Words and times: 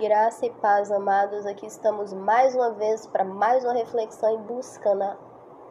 Graça 0.00 0.46
e 0.46 0.50
paz, 0.50 0.90
amados. 0.90 1.44
Aqui 1.44 1.66
estamos 1.66 2.14
mais 2.14 2.54
uma 2.54 2.70
vez 2.70 3.06
para 3.06 3.22
mais 3.22 3.62
uma 3.64 3.74
reflexão 3.74 4.32
e 4.32 4.38
buscando 4.38 5.02
a, 5.02 5.14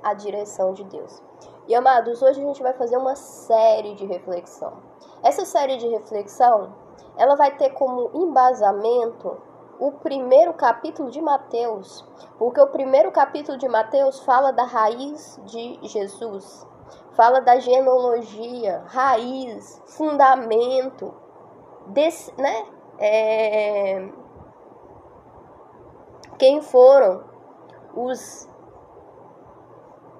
a 0.03 0.13
direção 0.13 0.71
de 0.71 0.83
Deus. 0.83 1.19
E 1.67 1.73
amados, 1.73 2.21
hoje 2.21 2.39
a 2.39 2.45
gente 2.45 2.61
vai 2.61 2.73
fazer 2.73 2.95
uma 2.95 3.15
série 3.15 3.95
de 3.95 4.05
reflexão. 4.05 4.83
Essa 5.23 5.45
série 5.45 5.77
de 5.77 5.87
reflexão, 5.87 6.75
ela 7.17 7.35
vai 7.35 7.57
ter 7.57 7.71
como 7.71 8.11
embasamento 8.13 9.35
o 9.79 9.93
primeiro 9.93 10.53
capítulo 10.53 11.09
de 11.09 11.19
Mateus, 11.19 12.07
porque 12.37 12.61
o 12.61 12.67
primeiro 12.67 13.11
capítulo 13.11 13.57
de 13.57 13.67
Mateus 13.67 14.19
fala 14.19 14.51
da 14.51 14.63
raiz 14.63 15.41
de 15.45 15.79
Jesus, 15.81 16.67
fala 17.13 17.41
da 17.41 17.57
genealogia, 17.57 18.83
raiz, 18.85 19.81
fundamento, 19.87 21.15
desse, 21.87 22.31
né? 22.39 22.67
É... 22.99 24.18
Quem 26.39 26.61
foram 26.61 27.23
os 27.93 28.49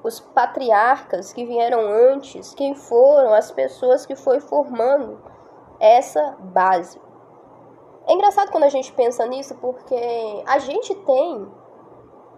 os 0.02 0.20
patriarcas 0.20 1.34
que 1.34 1.46
vieram 1.46 1.82
antes, 1.82 2.54
quem 2.54 2.74
foram 2.74 3.34
as 3.34 3.52
pessoas 3.52 4.06
que 4.06 4.16
foi 4.16 4.40
formando 4.40 5.20
essa 5.80 6.38
base. 6.40 7.02
É 8.08 8.14
engraçado 8.14 8.52
quando 8.52 8.64
a 8.64 8.70
gente 8.70 8.92
pensa 8.94 9.26
nisso 9.26 9.56
porque 9.56 10.44
a 10.48 10.58
gente 10.60 10.96
tem 10.96 11.52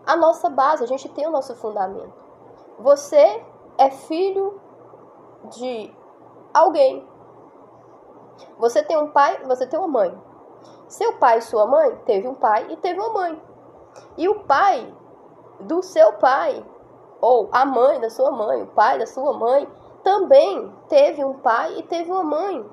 a 0.05 0.15
nossa 0.15 0.49
base, 0.49 0.83
a 0.83 0.87
gente 0.87 1.07
tem 1.09 1.27
o 1.27 1.31
nosso 1.31 1.55
fundamento. 1.55 2.13
Você 2.79 3.43
é 3.77 3.91
filho 3.91 4.59
de 5.49 5.93
alguém. 6.53 7.07
Você 8.57 8.83
tem 8.83 8.97
um 8.97 9.11
pai, 9.11 9.43
você 9.45 9.67
tem 9.67 9.79
uma 9.79 9.87
mãe. 9.87 10.21
Seu 10.87 11.13
pai 11.17 11.37
e 11.37 11.41
sua 11.41 11.65
mãe 11.65 11.95
teve 12.05 12.27
um 12.27 12.35
pai 12.35 12.67
e 12.69 12.77
teve 12.77 12.99
uma 12.99 13.13
mãe. 13.13 13.50
E 14.17 14.27
o 14.27 14.41
pai 14.41 14.93
do 15.59 15.81
seu 15.81 16.13
pai, 16.13 16.65
ou 17.19 17.49
a 17.51 17.65
mãe 17.65 17.99
da 17.99 18.09
sua 18.09 18.31
mãe, 18.31 18.63
o 18.63 18.67
pai 18.67 18.97
da 18.97 19.05
sua 19.05 19.33
mãe, 19.33 19.67
também 20.03 20.73
teve 20.87 21.23
um 21.23 21.33
pai 21.33 21.77
e 21.77 21.83
teve 21.83 22.11
uma 22.11 22.23
mãe. 22.23 22.69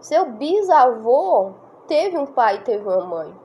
Seu 0.00 0.32
bisavô 0.32 1.52
teve 1.86 2.18
um 2.18 2.26
pai 2.26 2.56
e 2.56 2.60
teve 2.60 2.86
uma 2.86 3.04
mãe. 3.04 3.44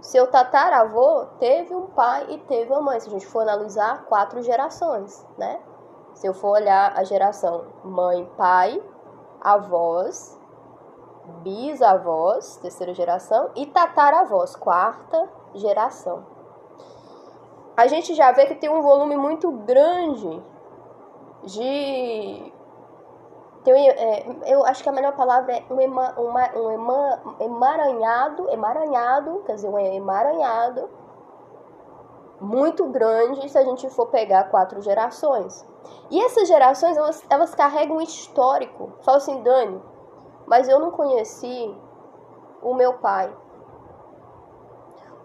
Seu 0.00 0.30
tataravô 0.30 1.26
teve 1.38 1.74
um 1.74 1.86
pai 1.86 2.26
e 2.28 2.38
teve 2.38 2.70
uma 2.72 2.82
mãe. 2.82 3.00
Se 3.00 3.08
a 3.08 3.12
gente 3.12 3.26
for 3.26 3.40
analisar 3.40 4.04
quatro 4.04 4.42
gerações, 4.42 5.26
né? 5.38 5.60
Se 6.14 6.26
eu 6.26 6.34
for 6.34 6.50
olhar 6.50 6.92
a 6.96 7.04
geração 7.04 7.64
mãe, 7.82 8.24
pai, 8.36 8.82
avós, 9.40 10.38
bisavós, 11.42 12.56
terceira 12.58 12.94
geração, 12.94 13.50
e 13.54 13.66
tataravós, 13.66 14.54
quarta 14.54 15.28
geração. 15.56 16.24
A 17.76 17.86
gente 17.86 18.14
já 18.14 18.32
vê 18.32 18.46
que 18.46 18.54
tem 18.54 18.70
um 18.70 18.80
volume 18.80 19.16
muito 19.16 19.50
grande 19.50 20.42
de. 21.44 22.52
Tem, 23.64 23.88
é, 23.90 24.26
eu 24.46 24.64
acho 24.64 24.82
que 24.82 24.88
a 24.88 24.92
melhor 24.92 25.14
palavra 25.16 25.56
é 25.56 25.64
um, 25.70 25.80
ema, 25.80 26.14
uma, 26.16 26.56
um 26.56 26.70
ema, 26.70 27.36
emaranhado, 27.40 28.48
emaranhado, 28.50 29.42
quer 29.44 29.56
dizer, 29.56 29.68
um 29.68 29.78
emaranhado 29.78 30.88
muito 32.40 32.86
grande 32.86 33.48
se 33.48 33.58
a 33.58 33.64
gente 33.64 33.88
for 33.90 34.06
pegar 34.06 34.44
quatro 34.44 34.80
gerações. 34.80 35.66
E 36.10 36.22
essas 36.22 36.48
gerações, 36.48 36.96
elas, 36.96 37.24
elas 37.28 37.54
carregam 37.54 37.96
um 37.96 38.00
histórico. 38.00 38.92
Fala 39.00 39.18
assim, 39.18 39.42
Dani, 39.42 39.82
mas 40.46 40.68
eu 40.68 40.78
não 40.78 40.90
conheci 40.90 41.74
o 42.62 42.74
meu 42.74 42.94
pai. 42.94 43.32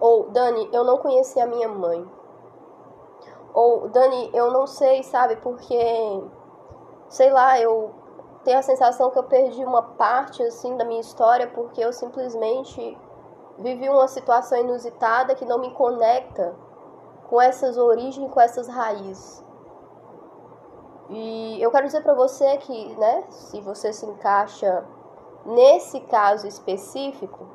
Ou, 0.01 0.29
Dani, 0.29 0.69
eu 0.73 0.83
não 0.83 0.97
conheci 0.97 1.39
a 1.39 1.45
minha 1.45 1.69
mãe. 1.69 2.05
Ou, 3.53 3.87
Dani, 3.87 4.29
eu 4.33 4.51
não 4.51 4.67
sei, 4.67 5.01
sabe, 5.03 5.37
porque, 5.37 6.23
sei 7.07 7.29
lá, 7.31 7.57
eu 7.57 7.91
tenho 8.43 8.59
a 8.59 8.61
sensação 8.61 9.11
que 9.11 9.19
eu 9.19 9.23
perdi 9.23 9.63
uma 9.63 9.81
parte, 9.81 10.43
assim, 10.43 10.75
da 10.75 10.83
minha 10.83 10.99
história 10.99 11.47
porque 11.47 11.79
eu 11.79 11.93
simplesmente 11.93 12.97
vivi 13.59 13.87
uma 13.87 14.07
situação 14.07 14.57
inusitada 14.57 15.35
que 15.35 15.45
não 15.45 15.59
me 15.59 15.71
conecta 15.71 16.53
com 17.29 17.39
essas 17.39 17.77
origens, 17.77 18.29
com 18.29 18.41
essas 18.41 18.67
raízes. 18.67 19.41
E 21.09 21.61
eu 21.61 21.71
quero 21.71 21.85
dizer 21.85 22.01
para 22.01 22.13
você 22.13 22.57
que, 22.57 22.95
né, 22.95 23.23
se 23.29 23.61
você 23.61 23.93
se 23.93 24.05
encaixa 24.05 24.83
Nesse 25.45 25.99
caso 26.01 26.47
específico, 26.47 27.47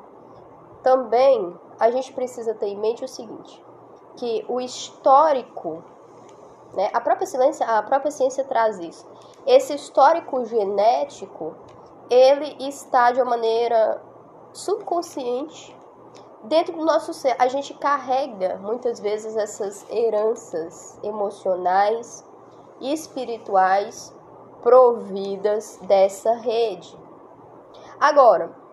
também 0.87 1.53
a 1.77 1.91
gente 1.91 2.13
precisa 2.13 2.53
ter 2.53 2.67
em 2.67 2.77
mente 2.77 3.03
o 3.03 3.09
seguinte, 3.09 3.61
que 4.15 4.45
o 4.47 4.61
histórico, 4.61 5.83
né, 6.73 6.89
a 6.93 7.01
própria 7.01 7.27
ciência, 7.27 7.67
a 7.67 7.83
própria 7.83 8.09
ciência 8.09 8.45
traz 8.45 8.79
isso. 8.79 9.05
Esse 9.45 9.75
histórico 9.75 10.45
genético, 10.45 11.53
ele 12.09 12.55
está 12.65 13.11
de 13.11 13.19
uma 13.19 13.31
maneira 13.31 14.01
subconsciente 14.53 15.75
dentro 16.43 16.77
do 16.77 16.85
nosso 16.85 17.13
ser. 17.13 17.35
A 17.37 17.49
gente 17.49 17.73
carrega 17.73 18.55
muitas 18.55 18.97
vezes 18.97 19.35
essas 19.35 19.85
heranças 19.89 20.97
emocionais 21.03 22.23
e 22.79 22.93
espirituais 22.93 24.15
providas 24.63 25.79
dessa 25.81 26.31
rede. 26.35 26.97
Agora, 27.99 28.66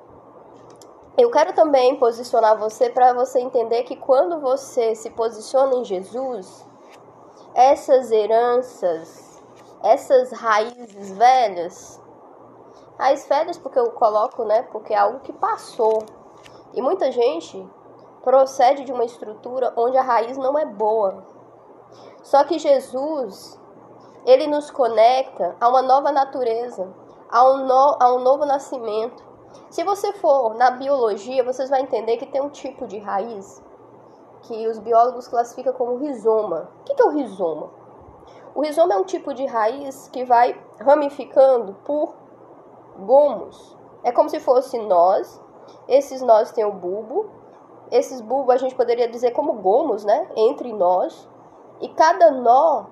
eu 1.16 1.30
quero 1.30 1.52
também 1.52 1.96
posicionar 1.96 2.58
você 2.58 2.90
para 2.90 3.12
você 3.12 3.40
entender 3.40 3.84
que 3.84 3.96
quando 3.96 4.40
você 4.40 4.94
se 4.94 5.10
posiciona 5.10 5.76
em 5.76 5.84
Jesus, 5.84 6.66
essas 7.54 8.10
heranças, 8.10 9.42
essas 9.82 10.32
raízes 10.32 11.12
velhas, 11.12 12.00
raízes 12.98 13.28
velhas 13.28 13.58
porque 13.58 13.78
eu 13.78 13.92
coloco, 13.92 14.44
né? 14.44 14.62
Porque 14.62 14.92
é 14.92 14.98
algo 14.98 15.20
que 15.20 15.32
passou. 15.32 16.02
E 16.72 16.82
muita 16.82 17.12
gente 17.12 17.64
procede 18.22 18.84
de 18.84 18.92
uma 18.92 19.04
estrutura 19.04 19.72
onde 19.76 19.96
a 19.96 20.02
raiz 20.02 20.36
não 20.36 20.58
é 20.58 20.66
boa. 20.66 21.24
Só 22.22 22.42
que 22.42 22.58
Jesus, 22.58 23.60
ele 24.26 24.46
nos 24.46 24.70
conecta 24.70 25.54
a 25.60 25.68
uma 25.68 25.82
nova 25.82 26.10
natureza 26.10 26.92
a 27.34 27.50
um, 27.50 27.66
no, 27.66 27.96
a 27.98 28.14
um 28.14 28.20
novo 28.20 28.46
nascimento. 28.46 29.23
Se 29.70 29.84
você 29.84 30.12
for 30.14 30.54
na 30.54 30.70
biologia, 30.70 31.44
vocês 31.44 31.70
vão 31.70 31.78
entender 31.78 32.16
que 32.16 32.26
tem 32.26 32.40
um 32.40 32.48
tipo 32.48 32.86
de 32.86 32.98
raiz 32.98 33.62
que 34.42 34.66
os 34.68 34.78
biólogos 34.78 35.26
classificam 35.26 35.72
como 35.72 35.96
rizoma. 35.96 36.68
O 36.80 36.84
que 36.84 37.00
é 37.00 37.04
o 37.04 37.10
rizoma? 37.10 37.70
O 38.54 38.62
rizoma 38.62 38.94
é 38.94 38.96
um 38.96 39.04
tipo 39.04 39.32
de 39.34 39.46
raiz 39.46 40.08
que 40.08 40.24
vai 40.24 40.60
ramificando 40.78 41.74
por 41.84 42.14
gomos. 42.98 43.76
É 44.02 44.12
como 44.12 44.28
se 44.28 44.38
fosse 44.38 44.78
nós. 44.78 45.40
Esses 45.88 46.20
nós 46.22 46.52
têm 46.52 46.64
o 46.64 46.72
bulbo. 46.72 47.30
Esses 47.90 48.20
bulbos 48.20 48.54
a 48.54 48.58
gente 48.58 48.74
poderia 48.74 49.08
dizer 49.08 49.30
como 49.32 49.54
gomos, 49.54 50.04
né? 50.04 50.28
Entre 50.36 50.72
nós. 50.72 51.28
E 51.80 51.88
cada 51.88 52.30
nó 52.30 52.86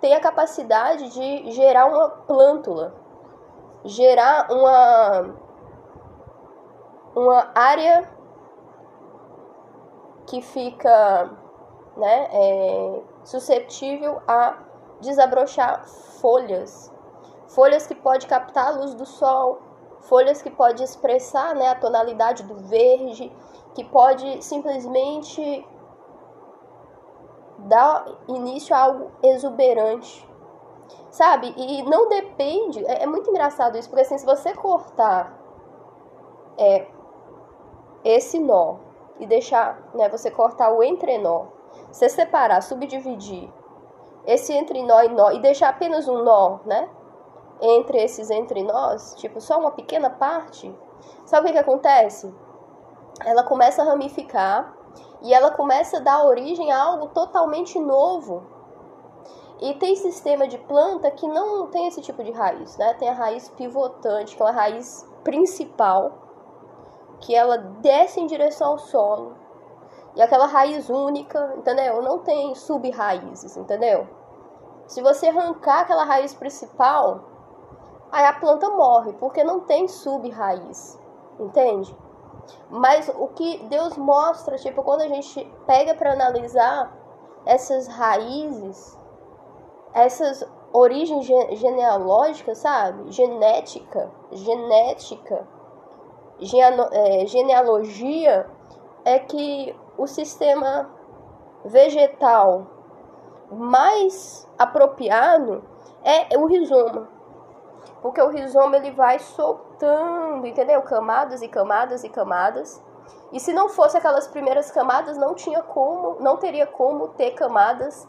tem 0.00 0.14
a 0.14 0.20
capacidade 0.20 1.08
de 1.10 1.50
gerar 1.50 1.86
uma 1.86 2.08
plântula 2.08 2.94
gerar 3.84 4.50
uma, 4.50 5.34
uma 7.14 7.50
área 7.54 8.08
que 10.26 10.40
fica 10.40 11.30
né, 11.96 12.28
é, 12.32 13.02
suscetível 13.24 14.20
a 14.26 14.58
desabrochar 15.00 15.86
folhas. 16.20 16.92
Folhas 17.48 17.86
que 17.86 17.94
pode 17.94 18.26
captar 18.26 18.68
a 18.68 18.70
luz 18.70 18.94
do 18.94 19.04
sol, 19.04 19.58
folhas 20.02 20.40
que 20.40 20.50
pode 20.50 20.82
expressar 20.82 21.54
né, 21.54 21.68
a 21.68 21.74
tonalidade 21.74 22.44
do 22.44 22.54
verde, 22.56 23.32
que 23.74 23.84
pode 23.84 24.44
simplesmente 24.44 25.66
dar 27.58 28.06
início 28.28 28.74
a 28.74 28.78
algo 28.78 29.10
exuberante. 29.22 30.28
Sabe? 31.10 31.52
E 31.56 31.82
não 31.82 32.08
depende. 32.08 32.84
É, 32.86 33.02
é 33.02 33.06
muito 33.06 33.28
engraçado 33.30 33.76
isso, 33.76 33.88
porque 33.88 34.02
assim, 34.02 34.18
se 34.18 34.24
você 34.24 34.54
cortar 34.54 35.36
é, 36.56 36.86
esse 38.04 38.38
nó 38.38 38.76
e 39.18 39.26
deixar, 39.26 39.90
né, 39.94 40.08
você 40.08 40.30
cortar 40.30 40.72
o 40.72 40.82
entrenó, 40.82 41.46
você 41.90 42.08
separar, 42.08 42.62
subdividir 42.62 43.52
esse 44.26 44.52
entre 44.52 44.82
nó 44.82 45.02
e 45.02 45.08
nó 45.08 45.30
e 45.32 45.40
deixar 45.40 45.70
apenas 45.70 46.08
um 46.08 46.22
nó, 46.22 46.60
né? 46.64 46.88
Entre 47.60 48.02
esses 48.02 48.30
entre 48.30 48.62
nós, 48.62 49.14
tipo, 49.16 49.40
só 49.40 49.58
uma 49.58 49.70
pequena 49.70 50.08
parte, 50.08 50.74
sabe 51.26 51.42
o 51.42 51.46
que, 51.46 51.52
que 51.52 51.58
acontece? 51.58 52.34
Ela 53.24 53.42
começa 53.42 53.82
a 53.82 53.84
ramificar 53.84 54.74
e 55.20 55.34
ela 55.34 55.50
começa 55.50 55.98
a 55.98 56.00
dar 56.00 56.24
origem 56.24 56.72
a 56.72 56.82
algo 56.82 57.08
totalmente 57.08 57.78
novo 57.78 58.42
e 59.60 59.74
tem 59.74 59.94
sistema 59.94 60.48
de 60.48 60.56
planta 60.56 61.10
que 61.10 61.28
não 61.28 61.66
tem 61.66 61.86
esse 61.86 62.00
tipo 62.00 62.24
de 62.24 62.30
raiz, 62.30 62.78
né? 62.78 62.94
Tem 62.94 63.10
a 63.10 63.12
raiz 63.12 63.48
pivotante, 63.50 64.34
que 64.34 64.42
é 64.42 64.44
uma 64.46 64.52
raiz 64.52 65.06
principal, 65.22 66.29
que 67.20 67.34
ela 67.34 67.58
desce 67.58 68.20
em 68.20 68.26
direção 68.26 68.72
ao 68.72 68.78
solo. 68.78 69.34
E 70.16 70.22
aquela 70.22 70.46
raiz 70.46 70.88
única, 70.88 71.54
entendeu? 71.56 72.02
Não 72.02 72.18
tem 72.18 72.54
sub-raízes, 72.54 73.56
entendeu? 73.56 74.08
Se 74.86 75.00
você 75.00 75.28
arrancar 75.28 75.80
aquela 75.80 76.04
raiz 76.04 76.34
principal, 76.34 77.20
aí 78.10 78.24
a 78.24 78.32
planta 78.32 78.68
morre, 78.70 79.12
porque 79.14 79.44
não 79.44 79.60
tem 79.60 79.86
sub-raiz, 79.86 80.98
entende? 81.38 81.96
Mas 82.68 83.08
o 83.08 83.28
que 83.28 83.58
Deus 83.68 83.96
mostra, 83.96 84.56
tipo, 84.56 84.82
quando 84.82 85.02
a 85.02 85.08
gente 85.08 85.44
pega 85.66 85.94
para 85.94 86.12
analisar 86.12 86.92
essas 87.46 87.86
raízes, 87.86 88.98
essas 89.94 90.44
origens 90.72 91.26
genealógicas, 91.26 92.58
sabe? 92.58 93.12
Genética, 93.12 94.10
genética, 94.32 95.46
genealogia, 96.40 98.46
é 99.04 99.18
que 99.18 99.74
o 99.96 100.06
sistema 100.06 100.90
vegetal 101.64 102.66
mais 103.50 104.48
apropriado 104.58 105.64
é 106.04 106.36
o 106.38 106.46
rizoma. 106.46 107.08
Porque 108.00 108.20
o 108.20 108.28
rizoma 108.28 108.76
ele 108.76 108.92
vai 108.92 109.18
soltando, 109.18 110.46
entendeu? 110.46 110.80
Camadas 110.82 111.42
e 111.42 111.48
camadas 111.48 112.04
e 112.04 112.08
camadas. 112.08 112.82
E 113.32 113.38
se 113.38 113.52
não 113.52 113.68
fosse 113.68 113.96
aquelas 113.96 114.26
primeiras 114.26 114.70
camadas, 114.70 115.16
não 115.16 115.34
tinha 115.34 115.62
como, 115.62 116.16
não 116.20 116.36
teria 116.36 116.66
como 116.66 117.08
ter 117.08 117.32
camadas 117.32 118.08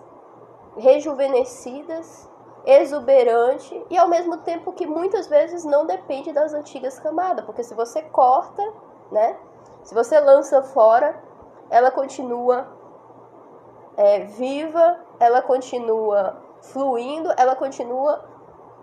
rejuvenescidas, 0.77 2.29
exuberante 2.65 3.85
e 3.89 3.97
ao 3.97 4.07
mesmo 4.07 4.37
tempo 4.37 4.71
que 4.73 4.85
muitas 4.85 5.27
vezes 5.27 5.63
não 5.63 5.85
depende 5.85 6.31
das 6.31 6.53
antigas 6.53 6.99
camadas, 6.99 7.45
porque 7.45 7.63
se 7.63 7.73
você 7.73 8.01
corta, 8.03 8.61
né? 9.11 9.37
Se 9.83 9.95
você 9.95 10.19
lança 10.19 10.61
fora, 10.61 11.21
ela 11.69 11.89
continua 11.89 12.67
é, 13.97 14.19
viva, 14.25 14.99
ela 15.19 15.41
continua 15.41 16.41
fluindo, 16.61 17.33
ela 17.37 17.55
continua 17.55 18.23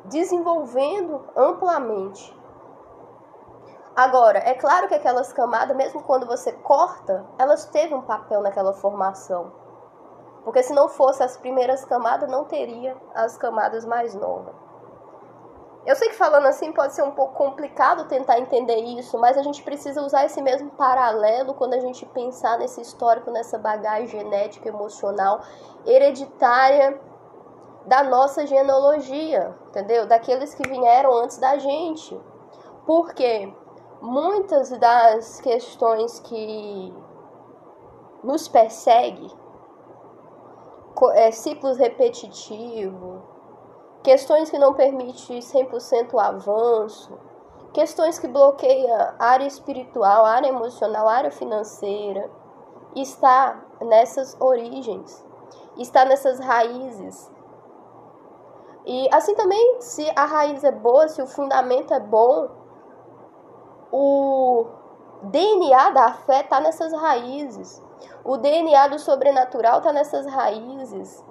desenvolvendo 0.06 1.24
amplamente. 1.36 2.36
Agora, 3.94 4.38
é 4.38 4.54
claro 4.54 4.86
que 4.88 4.94
aquelas 4.94 5.32
camadas, 5.32 5.76
mesmo 5.76 6.02
quando 6.02 6.26
você 6.26 6.52
corta, 6.52 7.26
elas 7.36 7.64
teve 7.66 7.94
um 7.94 8.02
papel 8.02 8.40
naquela 8.42 8.72
formação. 8.72 9.52
Porque 10.48 10.62
se 10.62 10.72
não 10.72 10.88
fosse 10.88 11.22
as 11.22 11.36
primeiras 11.36 11.84
camadas, 11.84 12.26
não 12.26 12.46
teria 12.46 12.96
as 13.14 13.36
camadas 13.36 13.84
mais 13.84 14.14
novas. 14.14 14.54
Eu 15.84 15.94
sei 15.94 16.08
que 16.08 16.14
falando 16.14 16.46
assim 16.46 16.72
pode 16.72 16.94
ser 16.94 17.02
um 17.02 17.10
pouco 17.10 17.34
complicado 17.34 18.08
tentar 18.08 18.38
entender 18.38 18.76
isso, 18.76 19.18
mas 19.18 19.36
a 19.36 19.42
gente 19.42 19.62
precisa 19.62 20.00
usar 20.00 20.24
esse 20.24 20.40
mesmo 20.40 20.70
paralelo 20.70 21.52
quando 21.52 21.74
a 21.74 21.80
gente 21.80 22.06
pensar 22.06 22.56
nesse 22.56 22.80
histórico, 22.80 23.30
nessa 23.30 23.58
bagagem 23.58 24.06
genética, 24.06 24.68
emocional, 24.68 25.42
hereditária 25.84 26.98
da 27.84 28.02
nossa 28.02 28.46
genealogia, 28.46 29.54
entendeu? 29.68 30.06
Daqueles 30.06 30.54
que 30.54 30.66
vieram 30.66 31.12
antes 31.12 31.36
da 31.36 31.58
gente. 31.58 32.18
Por 32.86 33.12
quê? 33.12 33.52
muitas 34.00 34.70
das 34.78 35.40
questões 35.40 36.20
que 36.20 36.94
nos 38.22 38.48
perseguem, 38.48 39.30
é, 41.14 41.30
ciclos 41.30 41.76
repetitivos, 41.78 43.20
questões 44.02 44.50
que 44.50 44.58
não 44.58 44.74
permitem 44.74 45.40
100% 45.40 46.18
avanço, 46.18 47.18
questões 47.72 48.18
que 48.18 48.26
bloqueiam 48.26 48.94
a 49.18 49.24
área 49.24 49.46
espiritual, 49.46 50.24
a 50.24 50.30
área 50.30 50.48
emocional, 50.48 51.08
a 51.08 51.14
área 51.14 51.30
financeira, 51.30 52.30
está 52.94 53.62
nessas 53.80 54.36
origens, 54.40 55.24
está 55.76 56.04
nessas 56.04 56.40
raízes. 56.40 57.30
E 58.86 59.08
assim 59.12 59.34
também, 59.34 59.80
se 59.80 60.10
a 60.16 60.24
raiz 60.24 60.64
é 60.64 60.72
boa, 60.72 61.08
se 61.08 61.20
o 61.20 61.26
fundamento 61.26 61.92
é 61.92 62.00
bom, 62.00 62.48
o 63.92 64.66
DNA 65.22 65.90
da 65.90 66.12
fé 66.12 66.40
está 66.40 66.60
nessas 66.60 66.92
raízes. 66.92 67.82
O 68.28 68.36
DNA 68.36 68.88
do 68.88 68.98
sobrenatural 68.98 69.78
está 69.78 69.90
nessas 69.90 70.26
raízes. 70.26 71.24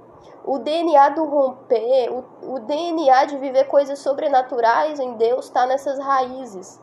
O 0.43 0.57
DNA 0.57 1.09
do 1.09 1.25
romper, 1.25 2.11
o, 2.11 2.55
o 2.55 2.59
DNA 2.61 3.25
de 3.25 3.37
viver 3.37 3.65
coisas 3.65 3.99
sobrenaturais 3.99 4.99
em 4.99 5.13
Deus 5.13 5.45
está 5.45 5.67
nessas 5.67 5.99
raízes. 5.99 6.81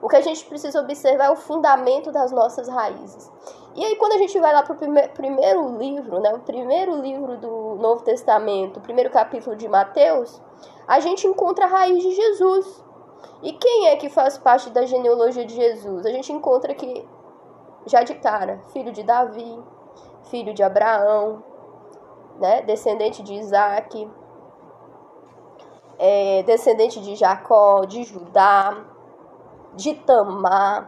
O 0.00 0.08
que 0.08 0.14
a 0.14 0.20
gente 0.20 0.44
precisa 0.44 0.80
observar 0.80 1.24
é 1.24 1.30
o 1.30 1.34
fundamento 1.34 2.12
das 2.12 2.30
nossas 2.30 2.68
raízes. 2.68 3.28
E 3.74 3.84
aí, 3.84 3.96
quando 3.96 4.12
a 4.12 4.18
gente 4.18 4.38
vai 4.38 4.52
lá 4.52 4.62
para 4.62 4.74
o 4.74 4.78
prime 4.78 5.08
primeiro 5.08 5.76
livro, 5.76 6.20
né, 6.20 6.32
o 6.32 6.38
primeiro 6.38 6.94
livro 7.00 7.36
do 7.36 7.74
Novo 7.80 8.04
Testamento, 8.04 8.76
o 8.76 8.80
primeiro 8.80 9.10
capítulo 9.10 9.56
de 9.56 9.66
Mateus, 9.66 10.40
a 10.86 11.00
gente 11.00 11.26
encontra 11.26 11.64
a 11.64 11.68
raiz 11.68 12.00
de 12.00 12.12
Jesus. 12.12 12.84
E 13.42 13.52
quem 13.54 13.88
é 13.88 13.96
que 13.96 14.08
faz 14.08 14.38
parte 14.38 14.70
da 14.70 14.86
genealogia 14.86 15.44
de 15.44 15.56
Jesus? 15.56 16.06
A 16.06 16.10
gente 16.10 16.32
encontra 16.32 16.70
aqui, 16.70 17.04
já 17.86 18.02
de 18.02 18.14
cara, 18.16 18.60
filho 18.72 18.92
de 18.92 19.02
Davi, 19.02 19.62
filho 20.24 20.52
de 20.52 20.62
Abraão, 20.62 21.42
né? 22.38 22.62
descendente 22.62 23.22
de 23.22 23.34
Isaac, 23.34 24.10
é, 25.98 26.42
descendente 26.42 27.00
de 27.00 27.14
Jacó, 27.14 27.84
de 27.84 28.02
Judá, 28.02 28.84
de 29.74 29.94
Tamar, 29.94 30.86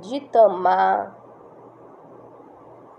de 0.00 0.20
Tamar, 0.20 1.16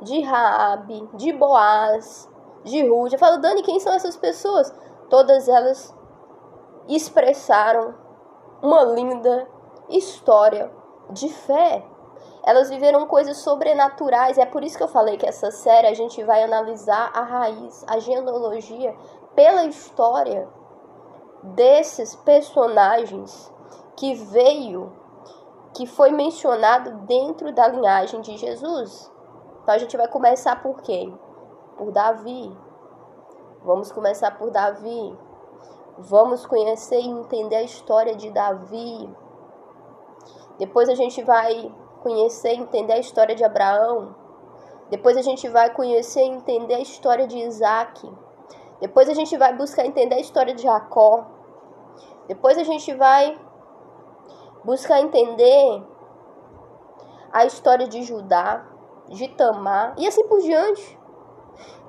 de 0.02 0.22
Raabe, 0.22 1.08
de 1.14 1.32
Boaz, 1.32 2.30
de 2.64 2.86
Rude. 2.88 3.16
Eu 3.16 3.20
falo, 3.20 3.38
Dani, 3.38 3.62
quem 3.62 3.80
são 3.80 3.94
essas 3.94 4.18
pessoas? 4.18 4.74
Todas 5.10 5.48
elas 5.48 5.96
expressaram 6.88 7.94
uma 8.62 8.84
linda 8.84 9.48
história 9.90 10.72
de 11.10 11.30
fé. 11.30 11.86
Elas 12.46 12.70
viveram 12.70 13.08
coisas 13.08 13.38
sobrenaturais. 13.38 14.38
É 14.38 14.46
por 14.46 14.64
isso 14.64 14.78
que 14.78 14.84
eu 14.84 14.88
falei 14.88 15.18
que 15.18 15.26
essa 15.26 15.52
série 15.52 15.88
a 15.88 15.94
gente 15.94 16.24
vai 16.24 16.44
analisar 16.44 17.12
a 17.14 17.22
raiz, 17.22 17.86
a 17.88 18.00
genealogia, 18.00 18.96
pela 19.36 19.66
história 19.66 20.48
desses 21.42 22.16
personagens 22.16 23.52
que 23.96 24.14
veio, 24.14 24.92
que 25.74 25.86
foi 25.86 26.12
mencionado 26.12 26.92
dentro 27.06 27.54
da 27.54 27.68
linhagem 27.68 28.22
de 28.22 28.38
Jesus. 28.38 29.12
Então 29.62 29.74
a 29.74 29.78
gente 29.78 29.96
vai 29.96 30.08
começar 30.08 30.62
por 30.62 30.82
quem? 30.82 31.18
Por 31.78 31.92
Davi. 31.92 32.56
Vamos 33.64 33.92
começar 33.92 34.38
por 34.38 34.52
Davi. 34.52 35.18
Vamos 35.98 36.46
conhecer 36.46 37.00
e 37.00 37.08
entender 37.08 37.56
a 37.56 37.64
história 37.64 38.16
de 38.16 38.30
Davi. 38.32 39.10
Depois 40.64 40.88
a 40.88 40.96
gente 40.96 41.22
vai 41.22 41.70
conhecer 42.02 42.54
e 42.54 42.60
entender 42.60 42.94
a 42.94 42.98
história 42.98 43.36
de 43.36 43.44
Abraão. 43.44 44.16
Depois 44.90 45.18
a 45.18 45.22
gente 45.22 45.50
vai 45.50 45.70
conhecer 45.74 46.22
e 46.22 46.30
entender 46.30 46.76
a 46.76 46.80
história 46.80 47.28
de 47.28 47.38
Isaac. 47.38 48.10
Depois 48.80 49.10
a 49.10 49.14
gente 49.14 49.36
vai 49.36 49.54
buscar 49.58 49.86
entender 49.86 50.16
a 50.16 50.22
história 50.22 50.56
de 50.56 50.64
Jacó. 50.64 51.28
Depois 52.30 52.58
a 52.58 52.64
gente 52.64 52.94
vai 52.94 53.38
buscar 54.64 55.02
entender 55.02 55.84
a 57.34 57.44
história 57.44 57.86
de 57.86 58.02
Judá, 58.02 58.66
de 59.10 59.28
Tamar 59.28 59.96
e 59.98 60.08
assim 60.08 60.26
por 60.30 60.40
diante 60.40 60.98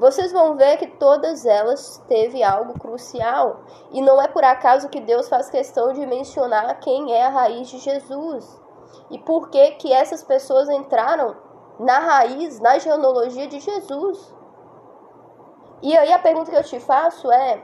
vocês 0.01 0.33
vão 0.33 0.57
ver 0.57 0.77
que 0.79 0.89
todas 0.89 1.47
elas 1.47 2.03
teve 2.09 2.43
algo 2.43 2.79
crucial. 2.79 3.63
E 3.93 4.03
não 4.03 4.21
é 4.21 4.29
por 4.29 4.45
acaso 4.45 4.89
que 4.89 5.01
Deus 5.01 5.29
faz 5.29 5.49
questão 5.49 5.93
de 5.93 6.05
mencionar 6.05 6.81
quem 6.81 7.13
é 7.13 7.25
a 7.25 7.31
raiz 7.31 7.69
de 7.69 7.79
Jesus. 7.79 8.64
E 9.11 9.19
por 9.19 9.51
que 9.51 9.73
que 9.73 9.93
essas 9.93 10.23
pessoas 10.23 10.69
entraram 10.69 11.37
na 11.79 11.99
raiz, 11.99 12.61
na 12.61 12.79
genealogia 12.79 13.47
de 13.47 13.59
Jesus. 13.59 14.35
E 15.83 15.97
aí 15.97 16.13
a 16.13 16.19
pergunta 16.19 16.51
que 16.51 16.57
eu 16.57 16.63
te 16.63 16.79
faço 16.79 17.31
é: 17.31 17.63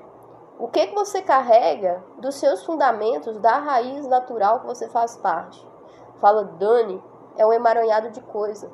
o 0.58 0.68
que 0.68 0.88
que 0.88 0.94
você 0.94 1.22
carrega 1.22 2.02
dos 2.18 2.34
seus 2.34 2.64
fundamentos, 2.64 3.38
da 3.38 3.58
raiz 3.58 4.06
natural 4.06 4.60
que 4.60 4.66
você 4.66 4.88
faz 4.88 5.16
parte? 5.16 5.66
Fala, 6.16 6.44
Dani, 6.44 7.02
é 7.36 7.46
um 7.46 7.52
emaranhado 7.52 8.10
de 8.10 8.20
coisa. 8.20 8.70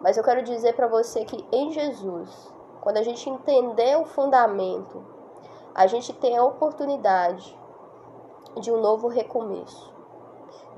Mas 0.00 0.16
eu 0.16 0.24
quero 0.24 0.42
dizer 0.42 0.74
para 0.74 0.86
você 0.86 1.24
que 1.24 1.46
em 1.52 1.70
Jesus 1.72 2.52
quando 2.82 2.96
a 2.96 3.02
gente 3.02 3.30
entender 3.30 3.96
o 3.96 4.04
fundamento, 4.04 5.04
a 5.72 5.86
gente 5.86 6.12
tem 6.12 6.36
a 6.36 6.44
oportunidade 6.44 7.56
de 8.60 8.72
um 8.72 8.80
novo 8.80 9.06
recomeço, 9.06 9.91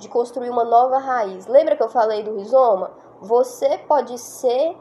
de 0.05 0.09
construir 0.09 0.51
uma 0.51 0.65
nova 0.65 0.99
raiz. 0.99 1.47
Lembra 1.47 1.77
que 1.77 1.83
eu 1.83 1.89
falei 1.89 2.23
do 2.23 2.37
rizoma? 2.37 2.91
Você 3.21 3.79
pode 3.79 4.19
ser 4.19 4.77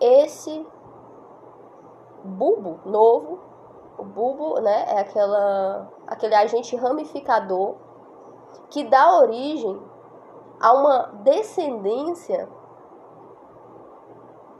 esse 0.00 0.66
bulbo 2.24 2.80
novo. 2.84 3.38
O 3.96 4.04
bulbo, 4.04 4.60
né, 4.60 4.86
é 4.88 5.00
aquela 5.00 5.88
aquele 6.06 6.34
agente 6.34 6.76
ramificador 6.76 7.76
que 8.68 8.84
dá 8.84 9.18
origem 9.18 9.80
a 10.60 10.72
uma 10.72 10.98
descendência 11.22 12.48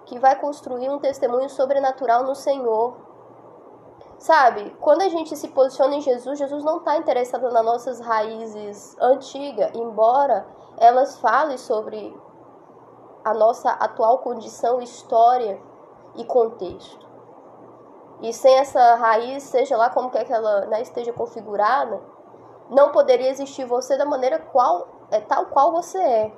que 0.07 0.19
vai 0.19 0.39
construir 0.41 0.89
um 0.89 0.99
testemunho 0.99 1.51
sobrenatural 1.51 2.23
no 2.23 2.35
Senhor. 2.35 2.97
Sabe, 4.19 4.75
quando 4.81 5.03
a 5.03 5.09
gente 5.09 5.37
se 5.37 5.49
posiciona 5.49 5.97
em 5.97 6.01
Jesus, 6.01 6.39
Jesus 6.39 6.65
não 6.65 6.79
está 6.79 6.97
interessado 6.97 7.51
nas 7.51 7.65
nossas 7.65 8.01
raízes 8.01 8.97
antigas, 8.99 9.71
embora 9.75 10.47
elas 10.79 11.19
falem 11.19 11.59
sobre 11.59 12.19
a 13.23 13.35
nossa 13.35 13.71
atual 13.73 14.19
condição, 14.19 14.81
história 14.81 15.61
e 16.15 16.25
contexto. 16.25 17.07
E 18.23 18.33
sem 18.33 18.57
essa 18.57 18.95
raiz, 18.95 19.43
seja 19.43 19.77
lá 19.77 19.91
como 19.91 20.11
quer 20.11 20.25
que 20.25 20.33
ela 20.33 20.65
né, 20.67 20.81
esteja 20.81 21.13
configurada, 21.13 22.01
não 22.71 22.93
poderia 22.93 23.29
existir 23.29 23.65
você 23.67 23.99
da 23.99 24.07
maneira 24.07 24.39
qual 24.39 24.89
é 25.11 25.21
tal 25.21 25.47
qual 25.47 25.73
você 25.73 25.99
é. 25.99 26.33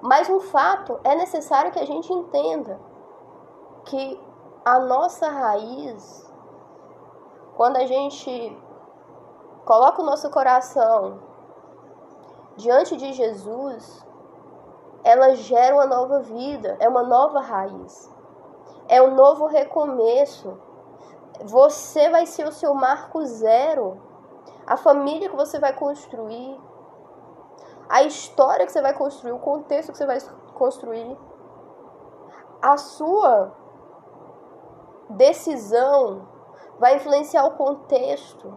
Mas 0.00 0.30
um 0.30 0.40
fato 0.40 1.00
é 1.02 1.14
necessário 1.16 1.72
que 1.72 1.80
a 1.80 1.86
gente 1.86 2.12
entenda 2.12 2.78
que 3.84 4.20
a 4.64 4.78
nossa 4.78 5.28
raiz 5.28 6.31
quando 7.56 7.76
a 7.76 7.86
gente 7.86 8.58
coloca 9.64 10.02
o 10.02 10.04
nosso 10.04 10.30
coração 10.30 11.20
diante 12.56 12.96
de 12.96 13.12
Jesus, 13.12 14.06
ela 15.04 15.34
gera 15.34 15.74
uma 15.74 15.86
nova 15.86 16.20
vida, 16.20 16.76
é 16.80 16.88
uma 16.88 17.02
nova 17.02 17.40
raiz, 17.40 18.10
é 18.88 19.02
um 19.02 19.14
novo 19.14 19.46
recomeço. 19.46 20.58
Você 21.44 22.08
vai 22.10 22.26
ser 22.26 22.46
o 22.46 22.52
seu 22.52 22.74
marco 22.74 23.24
zero, 23.24 24.00
a 24.66 24.76
família 24.76 25.28
que 25.28 25.36
você 25.36 25.58
vai 25.58 25.72
construir, 25.72 26.60
a 27.88 28.02
história 28.04 28.64
que 28.64 28.72
você 28.72 28.80
vai 28.80 28.94
construir, 28.94 29.32
o 29.32 29.38
contexto 29.38 29.92
que 29.92 29.98
você 29.98 30.06
vai 30.06 30.18
construir, 30.54 31.18
a 32.60 32.76
sua 32.76 33.52
decisão 35.10 36.31
vai 36.82 36.96
influenciar 36.96 37.44
o 37.44 37.52
contexto, 37.52 38.52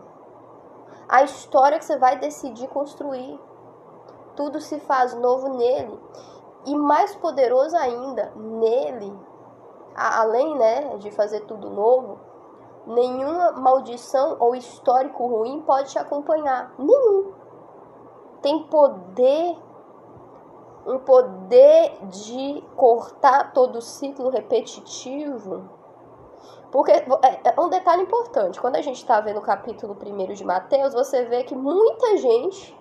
a 1.07 1.21
história 1.21 1.77
que 1.77 1.85
você 1.85 1.95
vai 1.95 2.17
decidir 2.17 2.67
construir. 2.69 3.39
Tudo 4.35 4.59
se 4.59 4.79
faz 4.79 5.13
novo 5.13 5.47
nele. 5.49 5.95
E 6.65 6.75
mais 6.75 7.13
poderoso 7.13 7.77
ainda, 7.77 8.33
nele, 8.35 9.15
além 9.95 10.57
né, 10.57 10.97
de 10.97 11.11
fazer 11.11 11.41
tudo 11.41 11.69
novo, 11.69 12.19
nenhuma 12.87 13.51
maldição 13.51 14.37
ou 14.39 14.55
histórico 14.55 15.27
ruim 15.27 15.61
pode 15.61 15.91
te 15.91 15.99
acompanhar. 15.99 16.73
Nenhum. 16.79 17.31
Tem 18.41 18.63
poder, 18.63 19.55
um 20.87 20.97
poder 20.97 21.99
de 22.07 22.63
cortar 22.75 23.53
todo 23.53 23.75
o 23.75 23.81
ciclo 23.83 24.29
repetitivo 24.29 25.74
porque 26.75 26.91
é, 26.91 27.05
é 27.55 27.61
um 27.61 27.69
detalhe 27.69 28.03
importante, 28.03 28.59
quando 28.59 28.75
a 28.75 28.81
gente 28.81 28.97
está 28.97 29.21
vendo 29.21 29.39
o 29.39 29.41
capítulo 29.41 29.95
1 29.97 30.33
de 30.33 30.43
Mateus, 30.43 30.93
você 30.93 31.23
vê 31.23 31.41
que 31.45 31.55
muita 31.55 32.17
gente 32.17 32.77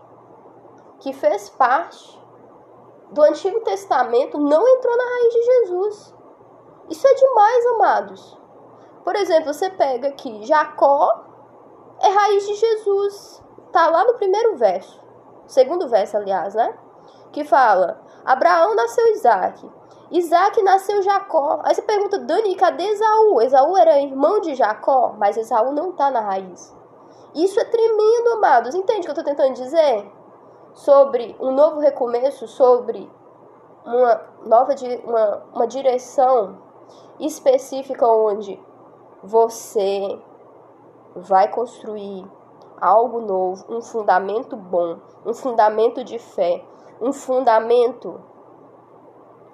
que 0.98 1.12
fez 1.12 1.48
parte 1.48 2.20
do 3.12 3.22
Antigo 3.22 3.60
Testamento 3.60 4.36
não 4.36 4.66
entrou 4.66 4.96
na 4.96 5.04
raiz 5.04 5.34
de 5.34 5.42
Jesus. 5.44 6.14
Isso 6.90 7.06
é 7.06 7.14
demais, 7.14 7.66
amados. 7.66 8.38
Por 9.04 9.14
exemplo, 9.14 9.54
você 9.54 9.70
pega 9.70 10.08
aqui, 10.08 10.44
Jacó 10.44 11.26
é 12.00 12.08
raiz 12.08 12.48
de 12.48 12.54
Jesus. 12.56 13.44
Tá 13.70 13.86
lá 13.86 14.04
no 14.06 14.14
primeiro 14.14 14.56
verso. 14.56 15.00
Segundo 15.46 15.88
verso, 15.88 16.16
aliás, 16.16 16.52
né? 16.56 16.76
Que 17.30 17.44
fala: 17.44 18.03
Abraão 18.24 18.74
nasceu 18.74 19.06
Isaac. 19.12 19.70
Isaac 20.10 20.62
nasceu 20.62 21.02
Jacó. 21.02 21.60
Aí 21.64 21.74
você 21.74 21.82
pergunta, 21.82 22.18
Dani, 22.18 22.54
cadê 22.54 22.84
Esaú? 22.84 23.40
Esaú 23.40 23.76
era 23.76 24.00
irmão 24.00 24.40
de 24.40 24.54
Jacó, 24.54 25.14
mas 25.18 25.36
Esaú 25.36 25.72
não 25.72 25.90
está 25.90 26.10
na 26.10 26.20
raiz. 26.20 26.74
Isso 27.34 27.58
é 27.58 27.64
tremendo, 27.64 28.32
amados. 28.34 28.74
Entende 28.74 29.00
o 29.00 29.02
que 29.02 29.08
eu 29.08 29.22
estou 29.22 29.24
tentando 29.24 29.54
dizer? 29.54 30.10
Sobre 30.72 31.36
um 31.40 31.50
novo 31.50 31.80
recomeço, 31.80 32.46
sobre 32.46 33.10
uma 33.84 34.20
nova 34.44 34.74
uma, 35.04 35.42
uma 35.52 35.66
direção 35.66 36.58
específica 37.18 38.06
onde 38.06 38.60
você 39.22 40.18
vai 41.14 41.48
construir 41.48 42.26
algo 42.80 43.20
novo, 43.20 43.64
um 43.68 43.80
fundamento 43.80 44.56
bom, 44.56 44.98
um 45.24 45.32
fundamento 45.32 46.02
de 46.02 46.18
fé, 46.18 46.64
um 47.04 47.12
fundamento 47.12 48.18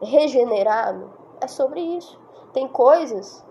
regenerado, 0.01 1.13
é 1.41 1.49
sobre 1.49 1.81
isso. 1.81 2.17
Tem 2.53 2.69
coisas 2.69 3.45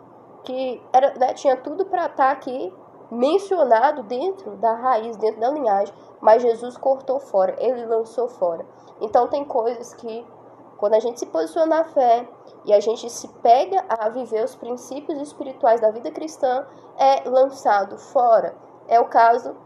que 0.45 0.81
era, 0.93 1.13
né, 1.15 1.33
tinha 1.33 1.57
tudo 1.57 1.85
para 1.85 2.05
estar 2.05 2.27
tá 2.27 2.31
aqui 2.31 2.73
mencionado 3.11 4.03
dentro 4.03 4.55
da 4.55 4.73
raiz, 4.73 5.17
dentro 5.17 5.41
da 5.41 5.49
linhagem, 5.49 5.93
mas 6.21 6.41
Jesus 6.41 6.77
cortou 6.77 7.19
fora, 7.19 7.57
ele 7.59 7.85
lançou 7.85 8.29
fora. 8.29 8.65
Então 9.01 9.27
tem 9.27 9.43
coisas 9.43 9.93
que 9.93 10.25
quando 10.77 10.93
a 10.93 10.99
gente 10.99 11.19
se 11.19 11.25
posiciona 11.25 11.77
na 11.77 11.83
fé 11.83 12.25
e 12.63 12.71
a 12.71 12.79
gente 12.79 13.09
se 13.09 13.27
pega 13.41 13.83
a 13.89 14.07
viver 14.07 14.45
os 14.45 14.55
princípios 14.55 15.19
espirituais 15.19 15.81
da 15.81 15.91
vida 15.91 16.09
cristã, 16.09 16.65
é 16.97 17.27
lançado 17.27 17.97
fora. 17.97 18.55
É 18.87 18.97
o 18.97 19.09
caso 19.09 19.57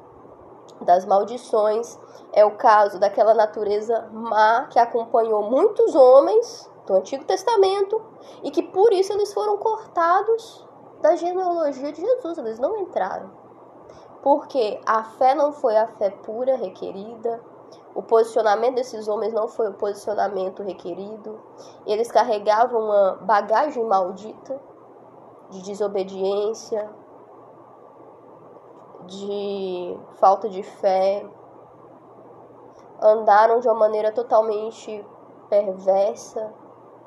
das 0.82 1.06
maldições, 1.06 2.00
é 2.32 2.44
o 2.46 2.58
caso 2.58 3.00
daquela 3.00 3.34
natureza 3.34 4.10
má 4.12 4.66
que 4.66 4.80
acompanhou 4.80 5.50
muitos 5.50 5.96
homens 5.96 6.70
do 6.86 6.96
Antigo 6.96 7.24
Testamento 7.24 8.02
e 8.44 8.52
que 8.52 8.64
por 8.64 8.92
isso 8.92 9.14
eles 9.14 9.34
foram 9.34 9.58
cortados 9.58 10.68
da 11.02 11.16
genealogia 11.16 11.92
de 11.92 12.02
Jesus, 12.02 12.38
eles 12.38 12.60
não 12.60 12.78
entraram. 12.78 13.30
Porque 14.22 14.80
a 14.86 15.04
fé 15.04 15.36
não 15.36 15.52
foi 15.52 15.76
a 15.76 15.88
fé 15.88 16.10
pura 16.10 16.56
requerida, 16.56 17.42
o 17.94 18.02
posicionamento 18.02 18.76
desses 18.76 19.08
homens 19.08 19.34
não 19.34 19.48
foi 19.48 19.70
o 19.70 19.74
posicionamento 19.74 20.64
requerido, 20.64 21.40
eles 21.86 22.12
carregavam 22.12 22.82
uma 22.82 23.16
bagagem 23.22 23.84
maldita 23.84 24.60
de 25.50 25.62
desobediência, 25.62 26.90
de 29.08 29.98
falta 30.20 30.50
de 30.50 30.64
fé, 30.64 31.26
andaram 33.02 33.60
de 33.60 33.68
uma 33.68 33.76
maneira 33.76 34.12
totalmente 34.12 35.06
perversa, 35.50 36.54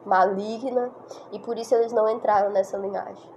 maligna 0.05 0.93
e 1.33 1.39
por 1.41 1.59
isso 1.59 1.75
eles 1.75 1.93
não 1.93 2.09
entraram 2.09 2.51
nessa 2.51 2.77
linhagem. 2.77 3.31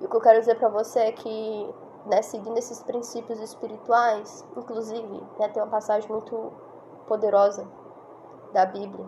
E 0.00 0.06
o 0.06 0.08
que 0.08 0.16
eu 0.16 0.20
quero 0.20 0.40
dizer 0.40 0.56
para 0.56 0.68
você 0.68 1.00
é 1.00 1.12
que, 1.12 1.74
né, 2.06 2.22
seguindo 2.22 2.56
esses 2.56 2.82
princípios 2.82 3.40
espirituais, 3.40 4.46
inclusive, 4.56 5.22
né, 5.38 5.48
tem 5.48 5.62
uma 5.62 5.70
passagem 5.70 6.08
muito 6.10 6.52
poderosa 7.06 7.68
da 8.52 8.64
Bíblia 8.64 9.06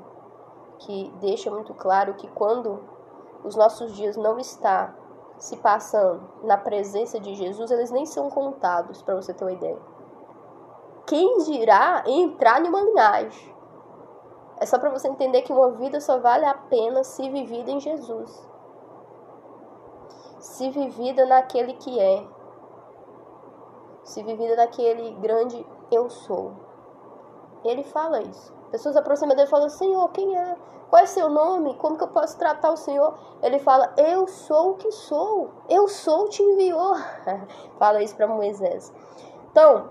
que 0.80 1.12
deixa 1.20 1.50
muito 1.50 1.74
claro 1.74 2.14
que 2.14 2.28
quando 2.28 2.80
os 3.44 3.54
nossos 3.54 3.92
dias 3.92 4.16
não 4.16 4.38
está 4.38 4.94
se 5.40 5.56
passando 5.56 6.22
na 6.44 6.58
presença 6.58 7.18
de 7.18 7.34
Jesus, 7.34 7.70
eles 7.70 7.90
nem 7.90 8.04
são 8.04 8.28
contados, 8.28 9.02
para 9.02 9.14
você 9.14 9.32
ter 9.32 9.42
uma 9.42 9.52
ideia. 9.52 9.78
Quem 11.06 11.38
dirá 11.38 12.04
entrar 12.06 12.60
numa 12.60 12.82
linhagem? 12.82 13.56
É 14.58 14.66
só 14.66 14.78
para 14.78 14.90
você 14.90 15.08
entender 15.08 15.40
que 15.40 15.52
uma 15.52 15.70
vida 15.70 15.98
só 15.98 16.20
vale 16.20 16.44
a 16.44 16.52
pena 16.54 17.02
se 17.02 17.28
vivida 17.30 17.70
em 17.70 17.80
Jesus. 17.80 18.48
Se 20.38 20.70
vivida 20.70 21.24
naquele 21.24 21.72
que 21.72 21.98
é. 21.98 22.22
Se 24.04 24.22
vivida 24.22 24.56
naquele 24.56 25.12
grande 25.12 25.66
eu 25.90 26.10
sou. 26.10 26.52
Ele 27.64 27.82
fala 27.82 28.20
isso. 28.20 28.59
Pessoas 28.70 28.96
aproximam 28.96 29.34
dele 29.34 29.48
e 29.48 29.50
falam: 29.50 29.68
Senhor, 29.68 30.08
quem 30.10 30.36
é? 30.36 30.56
Qual 30.88 31.02
é 31.02 31.06
seu 31.06 31.28
nome? 31.28 31.76
Como 31.76 31.96
que 31.96 32.04
eu 32.04 32.08
posso 32.08 32.38
tratar 32.38 32.72
o 32.72 32.76
Senhor? 32.76 33.16
Ele 33.42 33.58
fala: 33.58 33.92
Eu 33.96 34.26
sou 34.26 34.72
o 34.72 34.76
que 34.76 34.90
sou. 34.90 35.50
Eu 35.68 35.88
sou 35.88 36.28
te 36.28 36.42
enviou. 36.42 36.94
fala 37.78 38.02
isso 38.02 38.16
para 38.16 38.26
Moisés. 38.26 38.92
Então, 39.50 39.90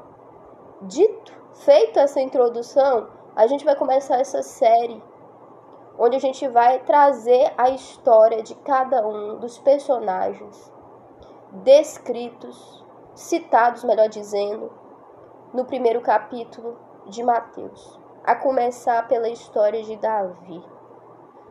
dito, 0.81 1.33
feita 1.55 2.01
essa 2.01 2.21
introdução, 2.21 3.07
a 3.35 3.47
gente 3.47 3.65
vai 3.65 3.75
começar 3.75 4.19
essa 4.19 4.41
série 4.41 5.01
onde 5.97 6.15
a 6.15 6.19
gente 6.19 6.47
vai 6.47 6.79
trazer 6.79 7.53
a 7.57 7.69
história 7.69 8.41
de 8.41 8.55
cada 8.55 9.05
um 9.05 9.37
dos 9.37 9.59
personagens 9.59 10.71
descritos, 11.51 12.85
citados, 13.15 13.83
melhor 13.83 14.07
dizendo, 14.07 14.71
no 15.53 15.65
primeiro 15.65 16.01
capítulo 16.01 16.77
de 17.07 17.23
Mateus, 17.23 17.98
a 18.23 18.35
começar 18.35 19.07
pela 19.07 19.29
história 19.29 19.83
de 19.83 19.95
Davi. 19.95 20.63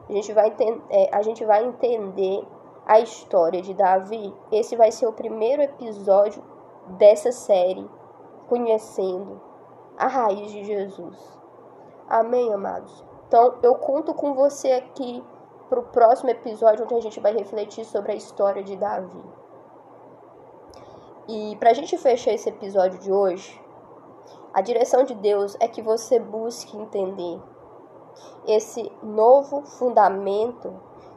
A 0.09 0.13
gente 0.13 0.33
vai, 0.33 0.55
é, 0.91 1.15
a 1.15 1.23
gente 1.23 1.45
vai 1.45 1.65
entender 1.65 2.47
a 2.87 3.01
história 3.01 3.61
de 3.61 3.75
Davi. 3.75 4.35
Esse 4.51 4.77
vai 4.77 4.91
ser 4.91 5.07
o 5.07 5.13
primeiro 5.13 5.63
episódio 5.63 6.43
dessa 6.99 7.31
série, 7.31 7.89
conhecendo 8.49 9.41
a 9.97 10.07
raiz 10.07 10.51
de 10.51 10.65
Jesus. 10.65 11.39
Amém, 12.09 12.53
amados? 12.53 13.05
Então, 13.27 13.59
eu 13.63 13.75
conto 13.75 14.15
com 14.15 14.33
você 14.33 14.73
aqui 14.73 15.23
para 15.69 15.81
o 15.81 15.85
próximo 15.85 16.31
episódio, 16.31 16.85
onde 16.85 16.95
a 16.95 17.01
gente 17.01 17.21
vai 17.21 17.35
refletir 17.35 17.85
sobre 17.85 18.13
a 18.13 18.15
história 18.15 18.63
de 18.63 18.75
Davi. 18.75 19.23
E 21.29 21.57
para 21.57 21.71
a 21.71 21.75
gente 21.75 21.99
fechar 21.99 22.33
esse 22.33 22.49
episódio 22.49 22.99
de 22.99 23.13
hoje, 23.13 23.61
a 24.53 24.61
direção 24.61 25.05
de 25.05 25.15
Deus 25.15 25.57
é 25.61 25.69
que 25.69 25.83
você 25.83 26.19
busque 26.19 26.77
entender 26.77 27.41
esse 28.47 28.91
novo 29.03 29.63
fundamento 29.63 30.75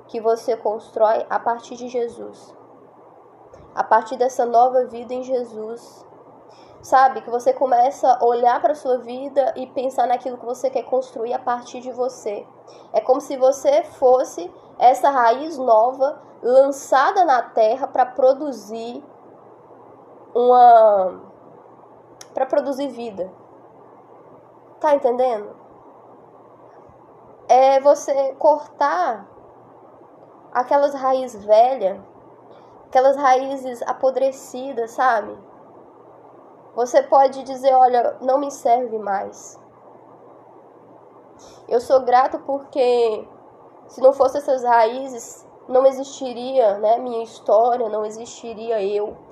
que 0.07 0.19
você 0.19 0.55
constrói 0.57 1.25
a 1.29 1.39
partir 1.39 1.75
de 1.75 1.87
Jesus. 1.87 2.53
A 3.73 3.83
partir 3.83 4.17
dessa 4.17 4.45
nova 4.45 4.85
vida 4.85 5.13
em 5.13 5.23
Jesus. 5.23 6.05
Sabe? 6.81 7.21
Que 7.21 7.29
você 7.29 7.53
começa 7.53 8.11
a 8.11 8.25
olhar 8.25 8.59
para 8.59 8.73
a 8.73 8.75
sua 8.75 8.97
vida 8.97 9.53
e 9.55 9.67
pensar 9.67 10.07
naquilo 10.07 10.37
que 10.37 10.45
você 10.45 10.69
quer 10.69 10.83
construir 10.83 11.33
a 11.33 11.39
partir 11.39 11.79
de 11.79 11.91
você. 11.91 12.45
É 12.91 12.99
como 12.99 13.21
se 13.21 13.37
você 13.37 13.83
fosse 13.83 14.51
essa 14.77 15.09
raiz 15.09 15.57
nova 15.57 16.21
lançada 16.41 17.23
na 17.23 17.41
terra 17.41 17.87
para 17.87 18.05
produzir 18.05 19.03
uma 20.33 21.30
para 22.33 22.45
produzir 22.45 22.87
vida. 22.87 23.31
Tá 24.79 24.95
entendendo? 24.95 25.55
É 27.47 27.79
você 27.79 28.33
cortar 28.35 29.27
aquelas 30.51 30.93
raízes 30.93 31.43
velhas, 31.43 31.99
aquelas 32.87 33.15
raízes 33.15 33.81
apodrecidas, 33.83 34.91
sabe? 34.91 35.37
Você 36.75 37.03
pode 37.03 37.43
dizer, 37.43 37.73
olha, 37.73 38.17
não 38.21 38.37
me 38.37 38.49
serve 38.49 38.97
mais. 38.97 39.59
Eu 41.67 41.81
sou 41.81 42.01
grato 42.01 42.39
porque 42.39 43.27
se 43.87 44.01
não 44.01 44.13
fosse 44.13 44.37
essas 44.37 44.63
raízes, 44.63 45.45
não 45.67 45.85
existiria, 45.85 46.77
né, 46.79 46.97
minha 46.97 47.23
história, 47.23 47.89
não 47.89 48.05
existiria 48.05 48.81
eu 48.81 49.30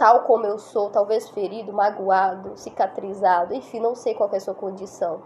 tal 0.00 0.20
como 0.20 0.46
eu 0.46 0.58
sou, 0.58 0.88
talvez 0.88 1.28
ferido, 1.28 1.74
magoado, 1.74 2.56
cicatrizado, 2.56 3.52
enfim, 3.52 3.80
não 3.80 3.94
sei 3.94 4.14
qual 4.14 4.30
é 4.32 4.38
a 4.38 4.40
sua 4.40 4.54
condição. 4.54 5.20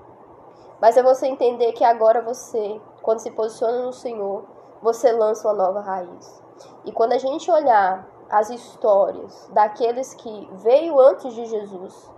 Mas 0.81 0.97
é 0.97 1.02
você 1.02 1.28
entender 1.28 1.71
que 1.75 1.85
agora 1.85 2.21
você, 2.21 2.81
quando 3.00 3.21
se 3.21 3.31
posiciona 3.31 3.83
no 3.83 3.93
Senhor, 3.93 4.43
você 4.83 5.12
lança 5.12 5.47
uma 5.47 5.54
nova 5.54 5.81
raiz. 5.81 6.43
E 6.85 6.90
quando 6.90 7.12
a 7.12 7.19
gente 7.19 7.49
olhar 7.49 8.04
as 8.28 8.50
histórias 8.50 9.49
daqueles 9.52 10.12
que 10.14 10.50
veio 10.54 10.99
antes 10.99 11.33
de 11.33 11.47
Jesus, 11.47 12.11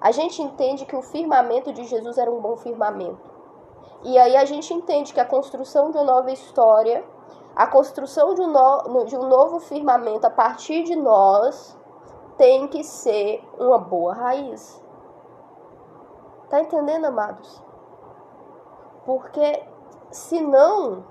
a 0.00 0.10
gente 0.10 0.40
entende 0.40 0.86
que 0.86 0.96
o 0.96 1.02
firmamento 1.02 1.70
de 1.70 1.84
Jesus 1.84 2.16
era 2.16 2.30
um 2.30 2.40
bom 2.40 2.56
firmamento. 2.56 3.30
E 4.02 4.16
aí 4.16 4.38
a 4.38 4.46
gente 4.46 4.72
entende 4.72 5.12
que 5.12 5.20
a 5.20 5.26
construção 5.26 5.90
de 5.90 5.98
uma 5.98 6.04
nova 6.04 6.32
história 6.32 7.04
a 7.54 7.66
construção 7.66 8.34
de 8.34 8.40
um, 8.40 8.50
no, 8.50 9.04
de 9.04 9.16
um 9.16 9.28
novo 9.28 9.60
firmamento 9.60 10.26
a 10.26 10.30
partir 10.30 10.82
de 10.82 10.96
nós 10.96 11.78
tem 12.36 12.66
que 12.66 12.82
ser 12.82 13.42
uma 13.58 13.78
boa 13.78 14.12
raiz. 14.12 14.82
Tá 16.50 16.60
entendendo, 16.60 17.04
amados? 17.06 17.62
Porque 19.04 19.62
senão 20.10 21.04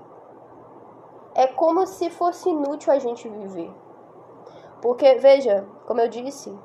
é 1.34 1.46
como 1.46 1.86
se 1.86 2.10
fosse 2.10 2.50
inútil 2.50 2.92
a 2.92 2.98
gente 2.98 3.28
viver. 3.28 3.72
Porque, 4.82 5.14
veja, 5.14 5.66
como 5.86 6.00
eu 6.00 6.08
disse, 6.08 6.56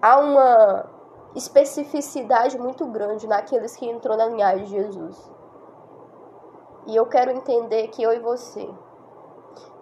há 0.00 0.18
uma 0.18 0.86
especificidade 1.34 2.58
muito 2.58 2.86
grande 2.86 3.26
naqueles 3.26 3.76
que 3.76 3.86
entrou 3.86 4.16
na 4.16 4.26
linhagem 4.26 4.64
de 4.64 4.70
Jesus. 4.70 5.30
E 6.86 6.96
eu 6.96 7.04
quero 7.06 7.30
entender 7.30 7.88
que 7.88 8.02
eu 8.02 8.12
e 8.14 8.18
você 8.18 8.68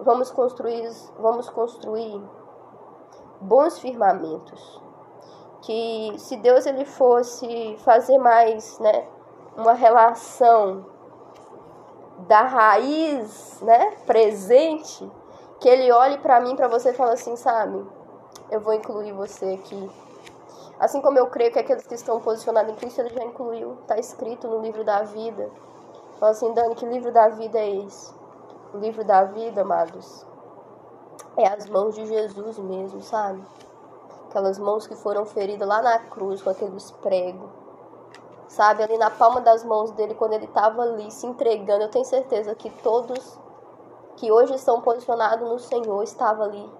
vamos 0.01 0.31
construir, 0.31 0.89
vamos 1.19 1.49
construir 1.49 2.23
bons 3.41 3.79
firmamentos. 3.79 4.81
Que 5.63 6.15
se 6.19 6.37
Deus 6.37 6.67
ele 6.67 6.85
fosse 6.85 7.77
fazer 7.79 8.19
mais, 8.19 8.79
né, 8.79 9.07
uma 9.57 9.73
relação 9.73 10.87
da 12.29 12.43
raiz, 12.43 13.61
né, 13.63 13.93
presente, 14.07 15.11
que 15.61 15.69
ele 15.69 15.91
olhe 15.91 16.19
para 16.19 16.41
mim, 16.41 16.55
para 16.55 16.69
você 16.69 16.91
e 16.91 16.95
fale 16.95 17.13
assim, 17.13 17.37
sabe? 17.37 17.85
Eu 18.51 18.61
vou 18.61 18.75
incluir 18.75 19.13
você 19.13 19.55
aqui. 19.55 19.91
Assim 20.79 21.01
como 21.01 21.19
eu 21.19 21.27
creio 21.29 21.53
que 21.53 21.59
aqueles 21.59 21.87
que 21.87 21.95
estão 21.95 22.21
posicionados 22.21 22.71
em 22.71 22.77
Cristo, 22.77 23.01
ele 23.01 23.15
já 23.15 23.25
incluiu, 23.25 23.79
está 23.81 23.99
escrito 23.99 24.47
no 24.47 24.61
livro 24.61 24.85
da 24.85 25.03
vida. 25.03 25.51
Fala 26.19 26.33
assim, 26.33 26.53
Dani, 26.53 26.75
que 26.75 26.87
livro 26.87 27.13
da 27.13 27.29
vida 27.29 27.59
é 27.59 27.77
esse? 27.77 28.16
Livro 28.79 29.03
da 29.05 29.25
vida, 29.25 29.63
amados, 29.63 30.27
é 31.35 31.49
as 31.49 31.67
mãos 31.67 31.95
de 31.95 32.05
Jesus 32.05 32.59
mesmo, 32.59 33.01
sabe? 33.01 33.43
Aquelas 34.29 34.59
mãos 34.59 34.87
que 34.87 34.95
foram 34.95 35.25
feridas 35.25 35.67
lá 35.67 35.81
na 35.81 35.99
cruz 35.99 36.43
com 36.43 36.51
aqueles 36.51 36.91
pregos. 36.91 37.49
Sabe, 38.49 38.83
ali 38.83 38.99
na 38.99 39.09
palma 39.09 39.41
das 39.41 39.65
mãos 39.65 39.93
dele, 39.93 40.15
quando 40.15 40.35
ele 40.35 40.45
estava 40.45 40.83
ali 40.83 41.11
se 41.11 41.27
entregando, 41.27 41.85
eu 41.85 41.91
tenho 41.91 42.05
certeza 42.05 42.55
que 42.55 42.69
todos 42.83 43.39
que 44.17 44.31
hoje 44.31 44.55
estão 44.55 44.83
posicionados 44.83 45.49
no 45.49 45.59
Senhor 45.59 46.03
estava 46.03 46.45
ali. 46.45 46.71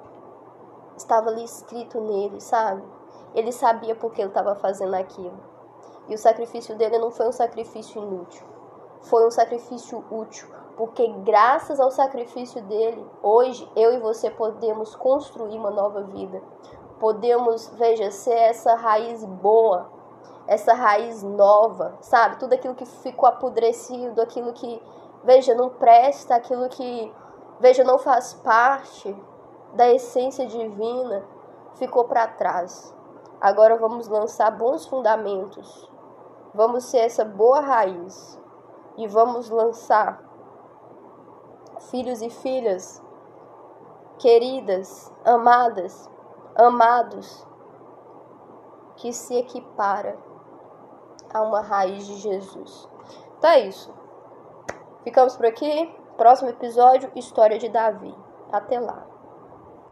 Estava 0.99 1.31
ali 1.31 1.45
escrito 1.45 1.99
nele, 1.99 2.43
sabe? 2.43 2.83
Ele 3.35 3.53
sabia 3.53 3.95
por 3.95 4.13
que 4.13 4.21
ele 4.21 4.29
estava 4.29 4.55
fazendo 4.55 4.95
aquilo. 4.95 5.39
E 6.09 6.15
o 6.15 6.19
sacrifício 6.19 6.77
dele 6.77 6.99
não 6.99 7.11
foi 7.11 7.27
um 7.27 7.33
sacrifício 7.33 8.03
inútil. 8.03 8.47
Foi 9.01 9.27
um 9.27 9.31
sacrifício 9.31 10.05
útil 10.11 10.47
porque 10.77 11.07
graças 11.25 11.81
ao 11.81 11.91
sacrifício 11.91 12.63
dele, 12.63 13.05
hoje 13.23 13.69
eu 13.75 13.95
e 13.95 13.99
você 13.99 14.31
podemos 14.31 14.95
construir 14.95 15.57
uma 15.57 15.71
nova 15.71 16.03
vida. 16.03 16.43
Podemos, 17.01 17.69
veja, 17.75 18.11
ser 18.11 18.35
essa 18.35 18.75
raiz 18.75 19.25
boa, 19.25 19.91
essa 20.47 20.75
raiz 20.75 21.23
nova, 21.23 21.97
sabe? 22.01 22.39
Tudo 22.39 22.53
aquilo 22.53 22.75
que 22.75 22.85
ficou 22.85 23.27
apodrecido, 23.27 24.21
aquilo 24.21 24.53
que, 24.53 24.83
veja, 25.25 25.55
não 25.55 25.71
presta, 25.71 26.35
aquilo 26.35 26.69
que, 26.69 27.13
veja, 27.59 27.83
não 27.83 27.99
faz 27.99 28.35
parte 28.35 29.17
da 29.73 29.91
essência 29.91 30.47
divina, 30.47 31.25
ficou 31.75 32.05
para 32.05 32.27
trás. 32.29 32.95
Agora 33.41 33.77
vamos 33.77 34.09
lançar 34.09 34.51
bons 34.51 34.87
fundamentos. 34.87 35.91
Vamos 36.55 36.85
ser 36.85 36.99
essa 36.99 37.25
boa 37.25 37.61
raiz 37.61 38.39
e 38.97 39.07
vamos 39.07 39.51
lançar 39.51 40.26
filhos 41.91 42.23
e 42.23 42.31
filhas, 42.31 43.03
queridas, 44.19 45.13
amadas, 45.25 46.11
amados, 46.55 47.47
que 48.97 49.13
se 49.13 49.35
equipara 49.37 50.19
a 51.33 51.43
uma 51.43 51.61
raiz 51.61 52.07
de 52.07 52.17
Jesus. 52.17 52.89
Então 53.39 53.51
é 53.51 53.61
isso. 53.61 53.95
Ficamos 55.05 55.37
por 55.37 55.47
aqui. 55.47 55.95
Próximo 56.17 56.49
episódio, 56.49 57.11
História 57.15 57.59
de 57.59 57.69
Davi. 57.69 58.15
Até 58.51 58.81
lá. 58.81 59.16